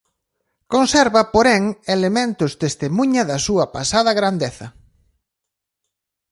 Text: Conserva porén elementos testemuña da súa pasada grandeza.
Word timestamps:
Conserva 0.73 1.21
porén 1.35 1.63
elementos 1.95 2.51
testemuña 2.63 3.21
da 3.29 3.37
súa 3.47 3.65
pasada 3.75 4.11
grandeza. 4.19 4.67